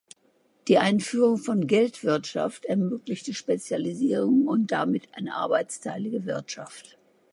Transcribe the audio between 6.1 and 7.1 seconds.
Wirtschaft.